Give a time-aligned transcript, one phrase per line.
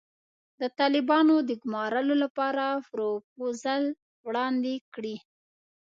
[0.59, 3.83] د طالبانو د ګومارلو لپاره پروفوزل
[4.27, 5.15] وړاندې کړي.